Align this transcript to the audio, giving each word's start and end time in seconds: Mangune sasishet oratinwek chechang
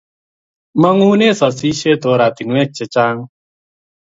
Mangune 0.81 1.27
sasishet 1.39 2.01
oratinwek 2.11 2.69
chechang 2.77 3.19